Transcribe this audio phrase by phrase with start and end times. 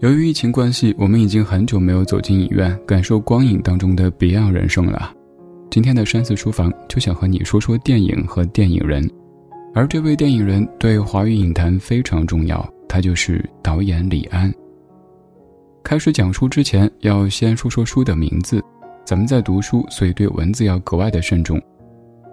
[0.00, 5.12] 由于疫情关系，我们已经很久没有走进影院，感受光影当中的别样人生了。
[5.72, 9.10] 今天的山寺书房就想和你说说电影和电影人，
[9.74, 14.54] 而这位电影人对华语影坛非常重要，他就是导演李安。
[15.82, 18.62] 开始讲述之前，要先说说书的名字。
[19.04, 21.60] 咱们在读书，所以对文字要格外的慎重。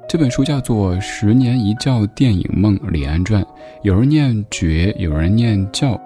[0.07, 3.41] 这本书叫做《十年一觉电影梦李安传》，
[3.82, 6.00] 有人念觉，有人念觉。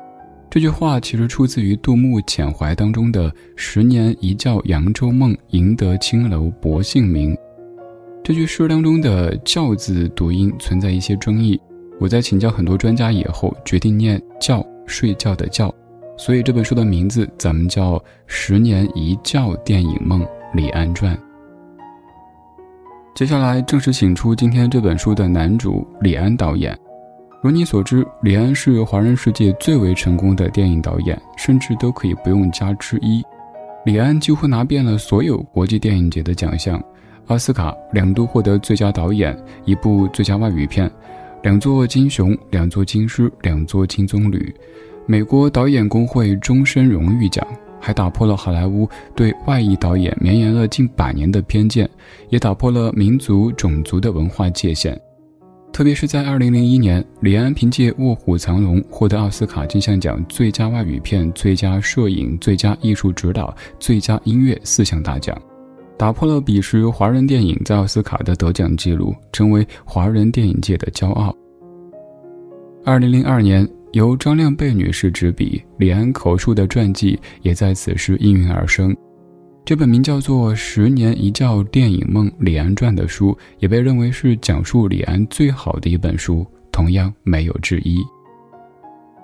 [0.51, 7.37] 这句话其实出自于杜牧《遣怀》当中的“十年一觉扬州梦，赢得青楼薄幸名”。
[8.23, 11.59] 这句诗当中的“觉”字读音存在一些争议，
[11.99, 15.71] 我在请教很多专家以后，决定念“觉”，睡觉的“觉”。
[16.17, 17.93] 所以这本书的名字咱们叫
[18.25, 21.15] 《十年一觉电影梦李安传》。
[23.13, 26.75] 接下来正式请出今天这本书的男主李安导演。
[27.41, 33.23] 如你所知，李安是华人世界最为成功的电影导演，甚至都可以不用加之一。
[33.85, 36.83] 李安几乎拿遍了所有国际电影节的奖项，
[37.27, 40.91] 奥斯卡两度获得最佳导演，一部最佳外语片，
[41.41, 44.53] 两座金熊，两座金狮，两座金棕榈，
[45.05, 47.47] 美国导演工会终身荣誉奖，
[47.79, 51.89] 还打破了好莱坞对外裔导演绵延了近百年的偏见，
[52.27, 54.99] 也打破了民族种族的文化界限。
[55.71, 65.41] 特别是在2001年，李安凭借《卧虎藏龙》获得奥斯卡金像奖最佳外语片、最佳摄影、最佳艺术指导、最佳音乐四项大奖，
[65.97, 71.33] 打破了彼时华人电影在奥斯卡的得奖记录，成为华人电影界的骄傲。
[72.83, 78.93] 2002年，由张亮贝女士执笔，李安口述的传记也在此时应运而生。
[79.69, 87.99] 这本名叫做《十年一觉电影梦李安传》的书，也被认为是讲述李安最好的一本书，同样没有之一。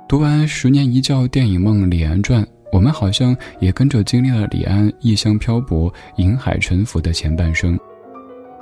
[0.07, 7.75] 读完《十年一觉电影梦李安传》，我们好像也跟着经历了李安异乡漂泊、银海沉浮的前半生，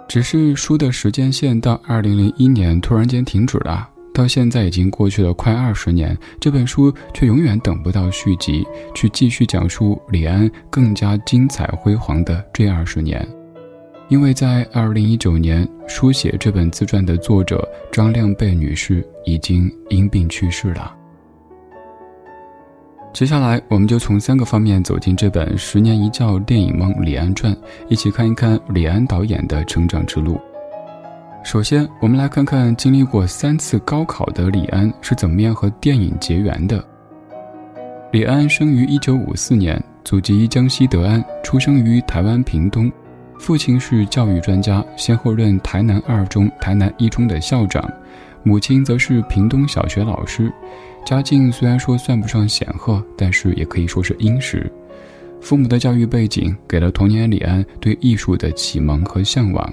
[0.08, 3.90] 只是书的时间线到二零零一年突然间停止了。
[4.14, 8.64] 到现在已经过去了快二十年，这本书却永远等不到续集，
[8.94, 13.28] 去继续讲述李安更加精彩辉煌的这二十年。
[14.10, 20.96] 因为在二零一九年，书写这本自传的作者张亮贝女士已经因病去世了。
[23.12, 27.52] 接下来，我们就从三个方面走进这本《十年一觉电影梦李安传》，
[27.88, 30.40] 一起看一看李安导演的成长之路。
[31.44, 36.84] 首先，我们来看看经历过三次高考的李安是怎么样和电影结缘的。
[38.14, 42.90] 李安生于一九五四年，祖籍江西德安，出生于台湾屏东，
[43.38, 47.88] 父亲是教育专家，先后任台南二中、台南一中的校长，
[48.42, 50.52] 母亲则是屏东小学老师，
[51.06, 54.72] 家境虽然说算不上显赫，但是也可以说是殷实。
[55.42, 59.72] 父母的教育背景给了童年李安对艺术的启蒙和向往。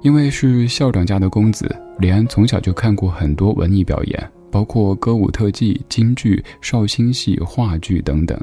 [0.00, 8.40] 因为是校长家的公子，李安从小就看过很多文艺表演，包括歌舞特技、京剧、绍兴戏、话剧等等。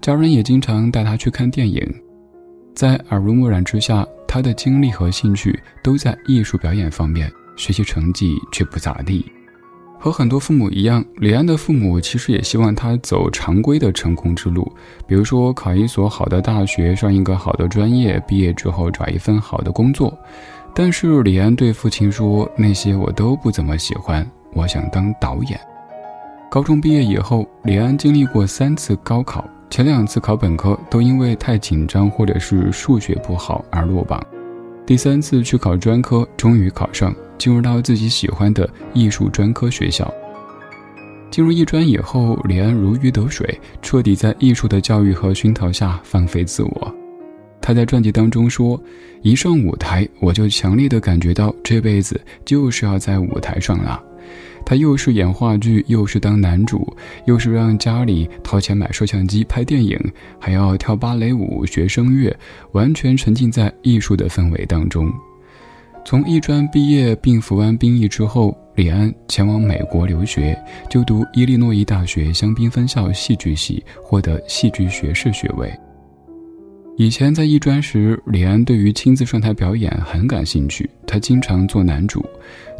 [0.00, 1.82] 家人也经常带他去看电影。
[2.74, 9.24] 在耳濡目染之下，他的精力和兴趣都在艺术表演方面，学习成绩却不咋地。
[9.98, 14.70] 和很多父母一样，李安的父母其实也希望他走常规的成功之路，
[15.06, 20.16] 比如说考一所好的大学，上一个好的专业，毕业之后找一份好的工作。
[20.78, 25.58] 但是李安对父亲说：“那些我都不怎么喜欢，我想当导演。”
[26.50, 34.22] 高中毕业以后，李安经历过三次高考，前两次考本科都因为太紧张或者是数学不好而落榜，
[34.84, 40.12] 第三次去考专科，终于考上，进入到自己喜欢的艺术专科学校。
[41.30, 46.94] 进入艺专以后，李安如鱼得水，彻底在艺术的教育和熏陶下放飞自我。
[47.60, 48.80] 他在传记当中说
[49.22, 54.02] ：“一上舞台，我就强烈的感觉到这辈子就是要在舞台上了。
[54.64, 59.98] 他又是演话剧，又是当男主，又是让家里掏钱买摄像机拍电影，
[60.40, 62.36] 还要跳芭蕾舞、学声乐，
[62.72, 65.12] 完全沉浸在艺术的氛围当中。
[66.04, 70.56] 从艺专毕业并服完兵役之后，李安前往美国留学，
[70.88, 75.72] 就读伊利诺伊大学香槟分校戏剧系，获得戏剧学士学位。”
[76.98, 82.24] 以前在艺专时，李安对于亲自上台表演很感兴趣，他经常做男主。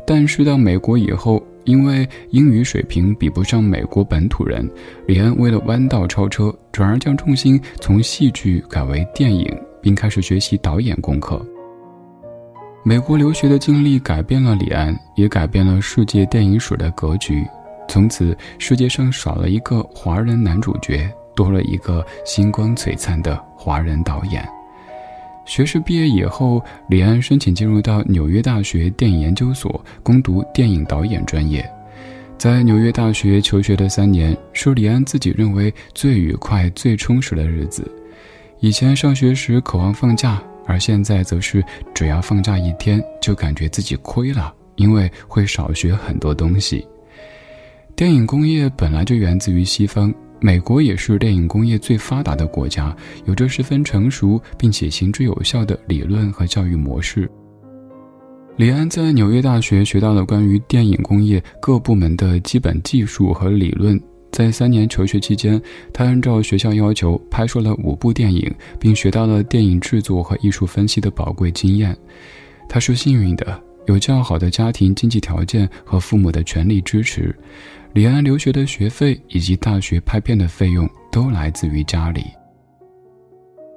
[0.06, 4.66] 但是到美国以后，因为英语水平比不上美国本土人，
[5.06, 9.46] 李安为了弯道超车，转而将重心从戏剧改为电影，
[9.82, 11.44] 并开始学习导演功课。
[12.82, 17.44] 美国留学的经历改变了李安，也改变了世界电影史的格局。
[17.86, 21.06] 从此，世界上少了一个华人男主角。
[21.36, 24.44] 多了一个星光璀璨的华人导演。
[25.44, 31.64] 学士毕业以后，李安申请进入到纽约大学电影研究所攻读电影导演专业。
[32.36, 37.88] 在纽约大学求学的三年，是李安自己认为最愉快、最充实的日子。
[38.58, 46.84] 以前上学时渴望放假，而现在则是只要放假一天，就感觉自己亏了，因为会少学很多东西。
[47.94, 50.12] 电影工业本来就源自于西方。
[50.40, 52.94] 美国也是电影工业最发达的国家，
[53.24, 57.30] 有着十分成熟并且行之有效的理论和教育模式。
[58.56, 64.00] 李安在纽约大学学到了关于电影工业各部门的基本技术和理论。
[64.32, 65.60] 在三年求学期间，
[65.94, 71.96] 他按照学校要求拍摄了五部电影，并学到了电影制作和艺术分析的宝贵经验。
[72.68, 77.34] 他是幸运的，有较好的家庭经济条件和父母的全力支持。
[77.96, 82.26] 李安留学的学费以及大学拍片的费用都来自于家里。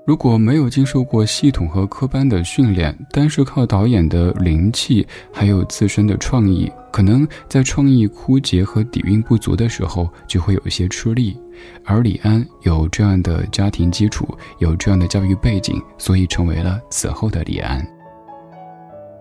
[0.05, 11.39] 如果没有经受过系统和科班的训练，单是靠导演的灵气，还有自身的创意，可能在创意枯竭和底蕴不足的时候就会有一些吃力。
[11.85, 17.81] 而李安有这样的家庭基础，有这样的教育背景，所以成为了此后的李安。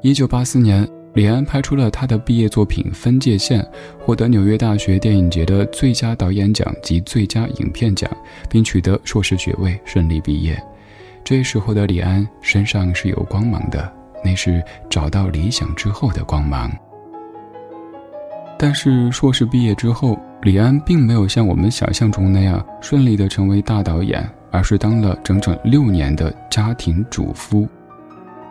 [0.02, 0.97] 一九八四年。
[1.18, 3.60] 李安拍出了他的毕业作品《分界线》，
[3.98, 8.08] 获得纽约大学电影节的最佳导演奖及最佳影片奖，
[8.48, 10.56] 并取得硕士学位，顺利毕业。
[11.24, 13.92] 这时候的李安身上是有光芒的，
[14.24, 16.70] 那是找到理想之后的光芒。
[18.56, 27.66] 但是硕士毕业之后，李安并没有像我们想象中那样顺利的成为大导演，而是当了整整六年的家庭主夫。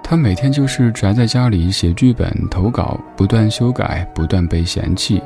[0.09, 5.21] 他每天就是宅在家里写剧本、投稿，不断修改，不断被嫌弃。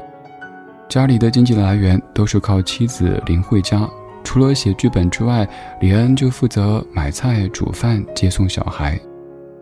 [0.90, 3.88] 家里的经济来源都是靠妻子林慧嘉。
[4.24, 5.48] 除了写剧本之外，
[5.80, 9.00] 李安就负责买菜、煮饭、接送小孩。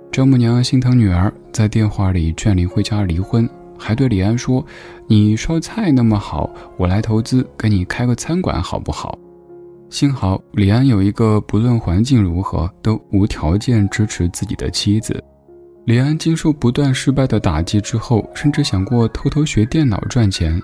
[0.10, 4.66] 丈母娘心疼女儿，在电话里劝林慧嘉离婚，还对李安说
[5.06, 9.20] ：“你烧菜那么好，我来投资，给你开个餐馆好不好？”
[9.90, 15.22] 幸好李安有一个不论环境如何都无条件支持自己的妻子。
[15.86, 20.62] 李安经受不断失败的打击之后，甚至想过偷偷学电脑赚钱。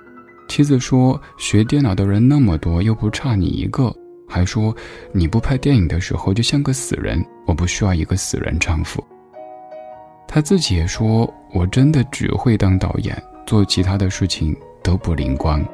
[0.48, 3.92] 妻子说：“学电脑的人那么多，又不差你一个。”
[4.30, 4.76] 还说
[5.12, 9.04] ：“你不拍电影的时候就像个死人，我不需要一个死人丈夫。”
[10.28, 15.66] 他自己也说：“我真的只会当导演，做其他的事情都不灵光。”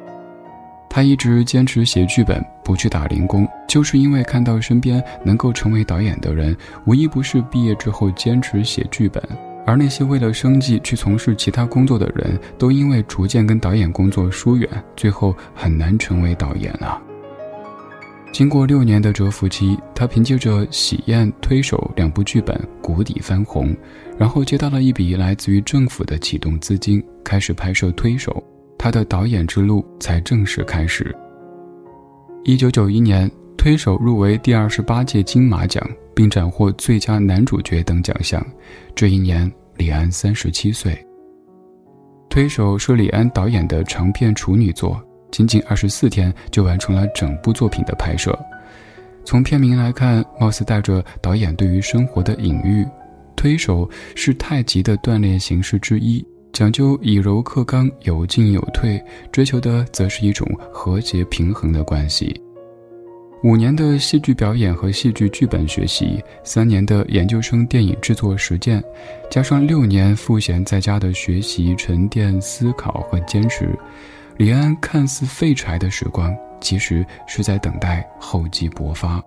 [0.94, 6.54] 他一直坚持写剧本，不去打零工，就是因为看到身边能够成为导演的人，
[6.84, 9.22] 无一不是毕业之后坚持写剧本，
[9.64, 17.00] 而那些为了生计去从事其他工作的人，都因为逐渐跟导演工作疏远，最后很难成为导演了。
[18.30, 23.74] 经过六年的蛰伏期，他凭借着《喜宴》《推手》两部剧本谷底翻红，
[24.18, 28.30] 然后接到了一笔来自于政府的启动资金，开始拍摄《推手》。
[28.82, 31.14] 他的导演之路才正式开始。
[32.42, 38.44] 一九九一年，《推手》入围第二十八届金马奖，并斩获最佳男主角等奖项。
[38.92, 40.94] 这一年，李安三十七岁。
[42.28, 45.00] 《推手》是李安导演的长片处女作，
[45.30, 48.36] 仅仅二十四天就完成了整部作品的拍摄。
[49.24, 52.84] 从片名来看，貌似带着导演对于生活的隐喻。
[53.36, 56.26] 推手是太极的锻炼形式之一。
[56.52, 62.38] 讲究以柔克刚，有进有退，追求的则是一种和谐平衡的关系。
[63.42, 68.84] 五年的戏剧表演和戏剧剧本学习，三年的研究生电影制作实践，
[69.30, 73.70] 加上六年赋闲在家的学习、沉淀、思考和坚持，
[74.36, 79.20] 李安看似废柴的时光，其实是在等待厚积薄发。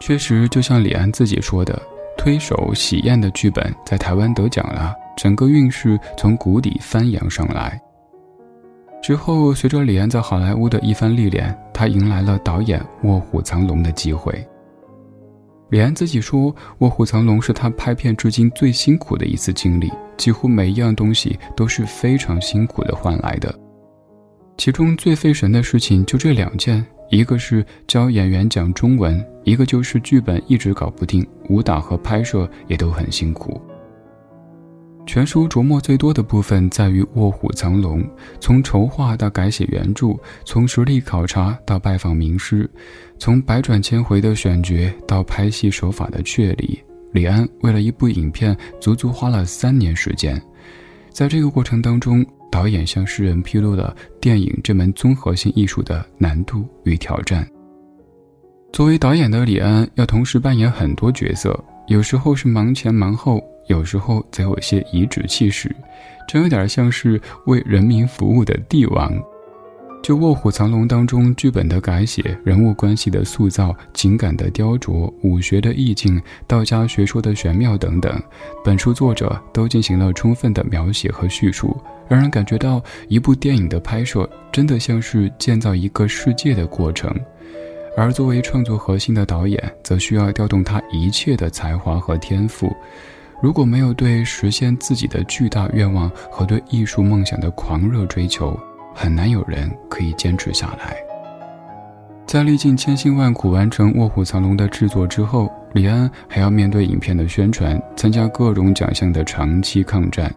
[0.00, 1.74] 确实，就像李安自己说的，
[2.16, 4.94] 《推手》《喜宴》的剧本在台湾得奖了。
[5.16, 7.80] 整个运势从谷底翻扬上来。
[9.02, 14.32] 之后，随着李安在好莱坞的一番历练，他迎来了导演《卧虎藏龙》的机会。
[15.70, 23.52] 李安自己说，《卧虎藏龙》是他拍片至今最辛苦的一次经历，几乎每一样东西都是非常辛苦的换来的。
[24.58, 33.60] 其中最费神的事情就这两件：一个是教演员讲中文，一个就是剧本一直搞不定，武打和拍摄也都很辛苦。
[35.04, 38.02] 全书琢磨最多的部分在于《卧虎藏龙》，
[38.40, 42.70] 从筹划到改写原著，从实地考察到拜访名师，
[43.18, 46.80] 从百转千回的选角到拍戏手法的确立，
[47.12, 50.40] 李安为了一部影片足足花了三年时间。
[51.10, 57.46] 在这个过程当中，导演向世人披露了电影这门综合性艺术的难度与挑战。
[58.72, 61.52] 作为导演的李安，要同时扮演很多角色，
[61.86, 65.74] 有时候是忙前忙后，有时候则有些颐指气使，
[66.28, 69.12] 真有点像是为人民服务的帝王。
[70.02, 78.20] 就《卧虎藏龙》当中剧本的改写、人物关系的塑造、情感的雕琢、武学的意境、道家学说的玄妙等等，
[78.64, 87.14] 本书作者都进行了充分的描写和叙述，让人感觉到一部电影的拍摄真的像是建造一个世界的过程。
[87.96, 92.74] 而作为创作核心的导演，则需要调动他一切的才华和天赋。
[93.40, 98.58] 如果没有对实现自己的巨大愿望和对艺术梦想的狂热追求，
[98.94, 100.96] 很难有人可以坚持下来。
[102.24, 110.32] 在历尽千辛万苦完成《卧虎藏龙》的制作之后，李安还要面对影片的宣传，参加各种奖项的长期抗战。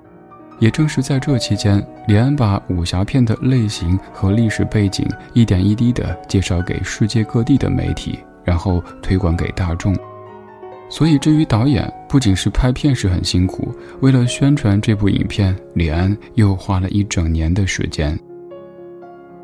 [0.59, 9.95] 也正是在这期间，李安把武侠片的类型和历史背景一点一滴地介绍给世界各地的媒体，然后推广给大众。
[10.87, 18.17] 所以，至于导演，不仅是拍片时很辛苦，为了宣传这部影片，李安又花了一整年的时间。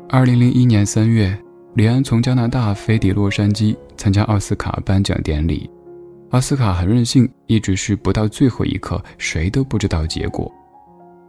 [0.08, 1.36] 二零零一年三月，
[1.74, 5.68] 李安从加拿大飞抵洛杉矶参加奥斯卡颁奖典礼。
[6.30, 10.50] 奥斯卡很任性，一直是不到最后一刻，谁都不知道结果。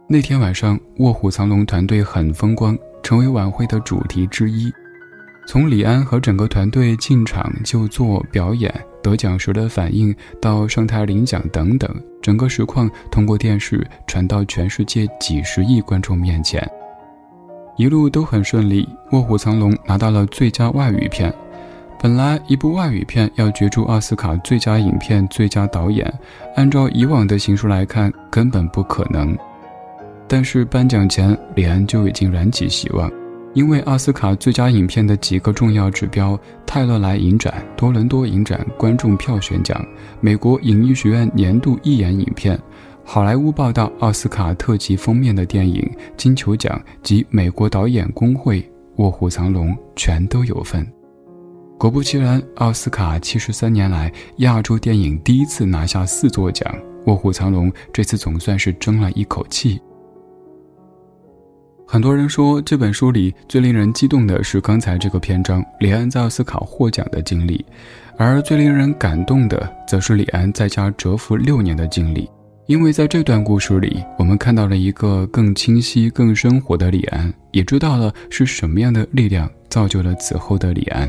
[0.06, 4.70] 那天晚上，《卧虎藏龙》团队很风光，成为晚会的主题之一。
[5.46, 8.70] 从李安和整个团队进场就座、表演、
[9.02, 16.62] 得奖时的反应，到上台领奖等等，整个实况通过电视传到全世界几十亿观众面前。
[17.78, 18.84] 一路都很顺利，
[19.16, 21.34] 《卧虎藏龙》拿到了最佳外语片。
[21.98, 26.12] 本来一部外语片要角逐奥斯卡最佳影片、最佳导演，
[26.56, 29.34] 按照以往的形式来看，根本不可能。
[30.26, 33.10] 但是颁奖前，李安就已经燃起希望，
[33.52, 39.84] 因为奥斯卡最佳影片的几个重要指标——泰勒莱影展、多伦多影展观众票选奖、
[40.20, 42.58] 美国影艺学院年度一眼影片。
[43.04, 48.62] 好莱坞报道奥斯卡特辑封面的电影、金球奖及美国导演工会
[48.96, 50.86] 《卧虎藏龙》全都有份。
[51.78, 59.78] 果不其然，奥斯卡七十三年来亚洲电影第一次拿下四座奖，《卧虎藏龙》这次总算是争了一口气。
[61.94, 67.64] 很多人说这本书里最令人激动的是刚才这个篇章李安在奥斯卡获奖的经历，
[68.18, 72.28] 而最令人感动的则是李安在家蛰伏六年的经历。
[72.66, 81.08] 因为在这段故事里，我们看到了一个更清晰、更生活的李安，也知道了是什么样的力量造就了此后的李安。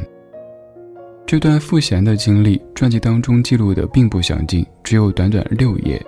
[1.26, 6.00] 这段赋闲的经历，传记当中记录的并不详尽，只有短短六页。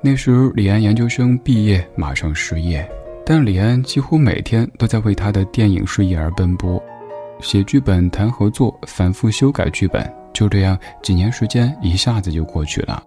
[0.00, 2.88] 那时李安研究生毕业，马上失业，
[3.26, 6.82] 但李安几乎每天都在为他的电影事业而奔波，
[7.40, 13.02] 写剧本、谈合作、反复修改剧本，就这样几年时间一下子就过去了。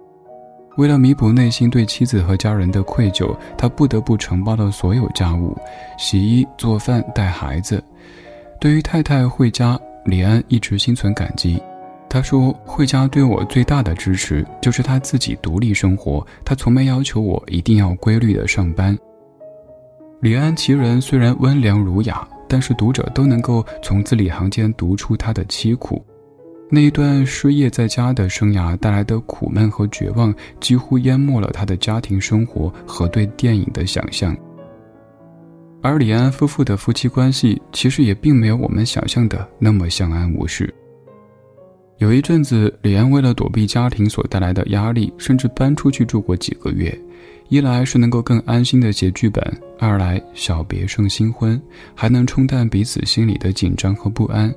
[0.78, 5.56] 为了弥补内心对妻子和家人的愧疚，他不得不承包了所有家务，
[5.98, 7.84] 洗衣、做饭、带孩子。
[8.60, 11.62] 对于太太惠佳，李安一直心存感激。
[12.10, 18.98] 他说：“惠佳对我最大的支持就是他自己独立生活，他从没要求我一定要规律的上班。”
[20.20, 26.04] 李安其人虽然温良儒雅，但是读者都能够从字里行间读出他的凄苦。
[26.72, 34.36] 那一段失业在家的生涯带来的苦闷和绝望，几乎淹没了他的家庭生活和对电影的想象。
[35.84, 40.74] 而李安夫妇的夫妻关系其实也并没有我们想象的那么相安无事。
[41.98, 46.96] 有一阵子，李安为了躲避家庭所带来的压力，甚至搬出去住过几个月。
[47.50, 49.44] 一来是能够更安心的写剧本，
[49.80, 51.60] 二来小别胜新婚，
[51.96, 54.54] 还能冲淡彼此心里的紧张和不安。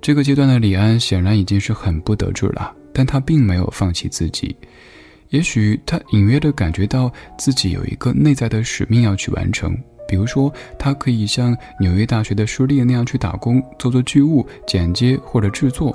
[0.00, 4.56] 这个阶段的李安显然已经是很不得志了，但他并没有放弃自己。
[5.28, 9.76] 也许他隐约地感觉到自己有一个内在的使命要去完成，
[10.08, 15.92] 比如说，他可以像纽约大学的施利那样去打工，做做剧务、剪接或者制作；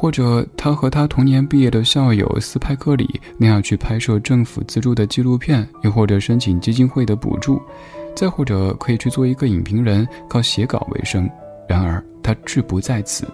[0.00, 7.60] 或者他和他同年毕业的校友斯派克里那样去拍摄政府资助的纪录片，又或者申请基金会的补助；
[8.16, 11.28] 再或者可以去做一个影评人，靠写稿为生。
[11.68, 12.02] 然而。
[12.22, 13.26] 他志不在此，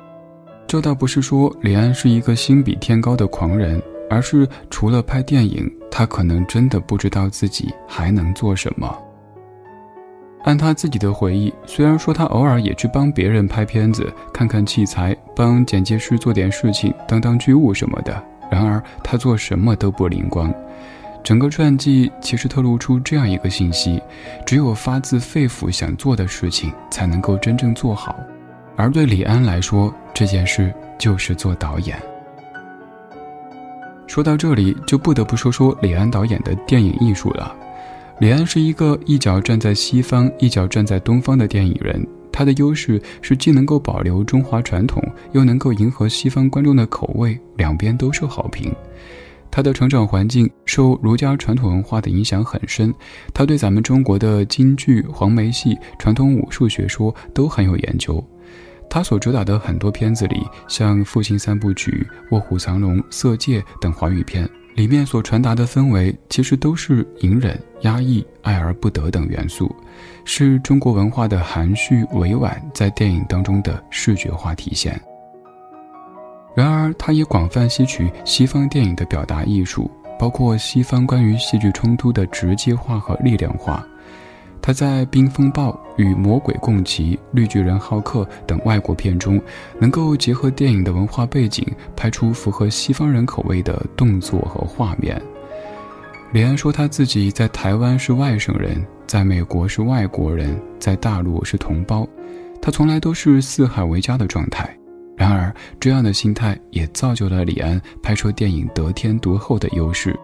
[0.66, 8.96] 这倒不是说李安是一个心比天高的狂人，而是除了拍电影，他可能真的不知道自己还能做什么。
[10.46, 20.54] 按他自己的回忆，虽然说他偶尔也去帮别人拍片子，看看器材，帮剪接师做点事情，当当剧务什么的，然而他做什么都不灵光。
[21.24, 24.00] 整个传记其实透露出这样一个信息：
[24.46, 28.14] 只有发自肺腑想做的事情，才能够真正做好。
[28.76, 32.00] 而对李安来说，这件事就是做导演。
[34.06, 37.52] 说到这里，就不得不说说李安导演的电影艺术了。
[38.18, 42.04] 李安是一个一脚站在西方，一脚站在东方的电影人。
[42.32, 48.74] 他的优势是既能够保留中华传统，又能够迎合西方观众的口味，两边都受好评。
[49.50, 52.92] 他的成长环境受儒家传统文化的影响很深，
[53.34, 58.22] 他对咱们中国的京剧、黄梅戏、传统武术学说都很有研究。
[58.88, 69.74] 他所主导的很多片子里，像《父亲三部曲》《卧虎藏龙》《色戒》等华语片，里面所传达的氛围，其实都是隐忍、压抑、爱而不得等元素。
[70.26, 75.00] 是中国文化的含蓄委婉在电影当中的视觉化体现。
[76.54, 83.82] 然而，他也广泛吸取西方电影的表达艺术，包括西方关于戏剧冲突的直接化和力量化。
[84.66, 89.40] 他在《冰风暴》与《魔鬼共骑》《绿巨人浩克》等外国片中，
[89.78, 95.22] 能够结合电影的文化背景，拍出符合西方人口味的动作和画面。
[96.32, 98.84] 李安说他自己在台湾是外省人。
[99.06, 102.04] 在美国是外国人，在大陆是同胞，
[102.60, 104.68] 他从来都是四海为家的状态。
[105.16, 110.18] 然而，这样的心态也造就了李安拍摄电影得天独厚的优势。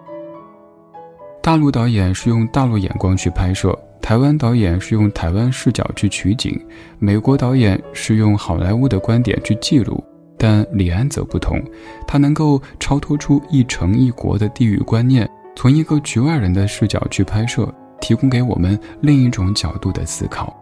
[1.41, 6.61] 大陆导演是用大陆眼光去拍摄，台湾导演是用台湾视角去取景，
[6.99, 10.03] 美国导演是用好莱坞的观点去记录。
[10.37, 11.63] 但李安则不同，
[12.07, 17.73] 他能够超脱出一城一国的地域观念，从一个局外人的视角去拍摄。
[18.03, 20.53] 提供给我们另一种角度的思考。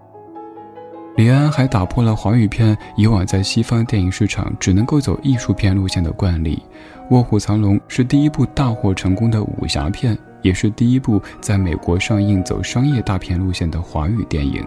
[1.16, 6.62] 李安还打破了华语片以往在西方电影市场只能够走艺术片路线的惯例，
[7.08, 14.64] 《卧虎藏龙》是第一部大获成功的武侠片，也是第一部在美国上映走商业大片路线的华语电影。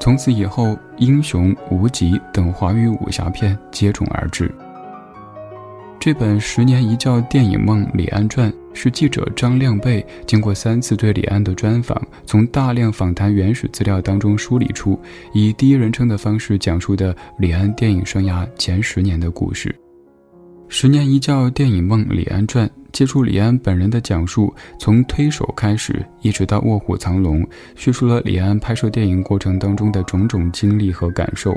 [0.00, 0.66] 从此以后，
[0.98, 4.52] 《英雄》《无极》等华语武侠片接踵而至。
[6.00, 14.98] 这本《十年一觉电影梦·李安传》是记者张亮贝经过三次对李安的专访，从大量访谈原始资料当中梳理出，
[15.32, 19.68] 以第一人称的方式讲述的李安电影生涯前十年的故事。
[20.74, 31.54] 《十年一觉电影梦·李安传》借助李安本人的讲述，从推手开始，一直到卧虎藏龙，叙述了李安拍摄电影过程当中的种种经历和感受。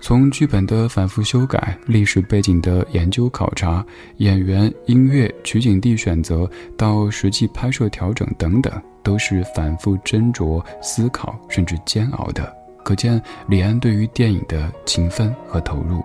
[0.00, 3.84] 从剧本的反复修改、历史背景的研究考察、
[4.16, 12.50] 演员、音乐、取景地选择，到实际拍摄调整等等，都是反复斟酌、思考，甚至煎熬的。
[12.82, 16.02] 可见李安对于电影的勤奋和投入。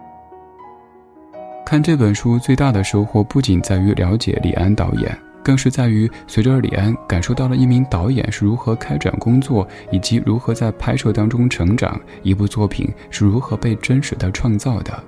[1.66, 5.18] 看这本书最大的收获，不仅在于了解李安导演。
[5.42, 15.04] 更是在于，随着李安感受到了一名导演是如何开展工作，以及如何在拍摄当中成长，一部作品是如何被真实的创造的。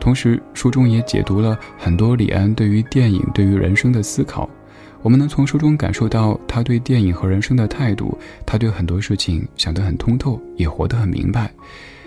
[0.00, 4.48] 同时，书中也解读了很多李安对于电影、对于人生的思考。
[5.00, 8.16] 我们能从书中感受到他对电影和人生的态度，
[8.46, 11.52] 他对很多事情想得很通透，也活得很明白。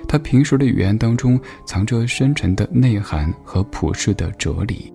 [0.07, 4.91] 他平时的语言当中藏着深沉的内涵和普世的哲理。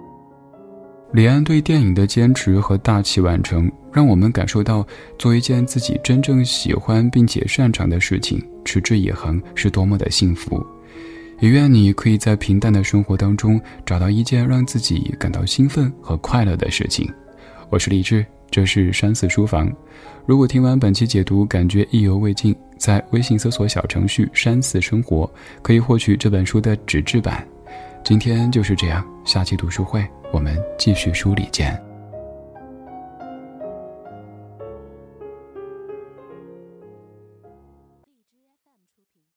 [1.13, 4.87] 李安对电影的坚持和大器晚成，让我们感受到
[5.19, 10.65] 做一件自己真正喜欢并且擅长的事情，持之以恒是多么的幸福。
[11.41, 17.11] 也愿你可以在平淡的生活当中找到一件让自己感到兴奋和快乐的事情。
[17.71, 19.73] 我是李志，这是山寺书房。
[20.27, 27.47] 如果听完本期解读感觉意犹未尽，在微信搜索小程序“山寺生活”，可以获取这本书的纸质版。
[28.03, 31.90] 今天就是这样，下期读书会我们继续梳理见。